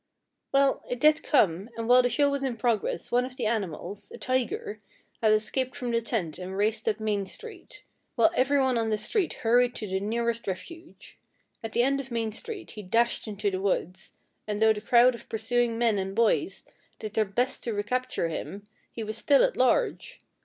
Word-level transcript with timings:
"Well, 0.51 0.81
it 0.89 0.99
did 0.99 1.21
come, 1.21 1.69
and 1.77 1.87
while 1.87 2.01
the 2.01 2.09
show 2.09 2.27
was 2.31 2.41
in 2.41 2.57
progress 2.57 3.11
one 3.11 3.23
of 3.23 3.35
the 3.37 3.45
animals, 3.45 4.09
a 4.11 4.17
tiger, 4.17 4.81
had 5.21 5.31
escaped 5.31 5.75
from 5.75 5.91
the 5.91 6.01
tent 6.01 6.39
and 6.39 6.57
raced 6.57 6.89
up 6.89 6.99
Main 6.99 7.27
Street, 7.27 7.83
while 8.15 8.31
everyone 8.33 8.79
on 8.79 8.89
the 8.89 8.97
street 8.97 9.35
hurried 9.45 9.75
to 9.75 9.85
the 9.85 9.99
nearest 9.99 10.47
refuge. 10.47 11.19
At 11.63 11.73
the 11.73 11.83
end 11.83 11.99
of 11.99 12.09
Main 12.09 12.31
Street 12.31 12.71
he 12.71 12.81
dashed 12.81 13.27
into 13.27 13.51
the 13.51 13.61
woods, 13.61 14.13
and 14.47 14.59
though 14.59 14.73
the 14.73 14.81
crowd 14.81 15.13
of 15.13 15.29
pursuing 15.29 15.77
men 15.77 15.99
and 15.99 16.15
boys 16.15 16.63
did 16.97 17.13
their 17.13 17.23
best 17.23 17.63
to 17.65 17.71
recapture 17.71 18.27
him, 18.27 18.63
he 18.91 19.03
was 19.03 19.19
still 19.19 19.43
at 19.43 19.55
large. 19.55 20.17